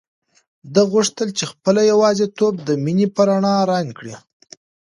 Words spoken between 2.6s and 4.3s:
د مینې په رڼا رنګ کړي.